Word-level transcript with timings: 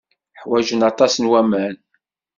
Ḥwajen 0.41 0.87
aṭas 0.89 1.13
n 1.17 1.25
waman. 1.31 1.75